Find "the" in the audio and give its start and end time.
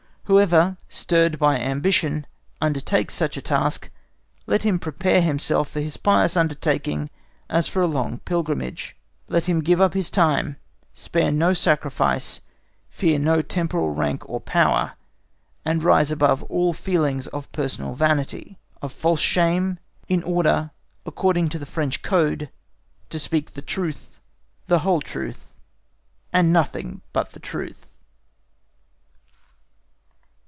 21.59-21.65, 23.53-23.65, 24.67-24.79, 27.31-27.41